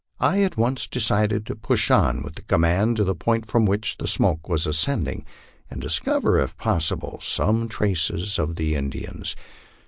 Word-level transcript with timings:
I 0.19 0.41
at 0.41 0.57
once 0.57 0.87
decided 0.87 1.45
to 1.45 1.55
push 1.55 1.91
on 1.91 2.23
with 2.23 2.33
the 2.33 2.41
command 2.41 2.97
to 2.97 3.03
the 3.03 3.13
point 3.13 3.45
from 3.45 3.67
which 3.67 3.97
the 3.97 4.07
smoke 4.07 4.49
was 4.49 4.65
ascending, 4.65 5.27
and 5.69 5.79
discover 5.79 6.39
if 6.39 6.57
possible 6.57 7.19
some 7.21 7.69
trace 7.69 8.09
of 8.39 8.55
the 8.55 8.73
Indians. 8.73 9.35